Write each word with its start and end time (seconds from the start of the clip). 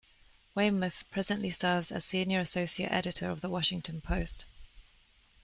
Weymouth 0.55 1.03
presently 1.11 1.51
serves 1.51 1.91
as 1.91 2.05
Senior 2.05 2.39
Associate 2.39 2.87
Editor 2.91 3.29
of 3.29 3.41
the 3.41 3.49
Washington 3.51 4.01
Post. 4.01 4.45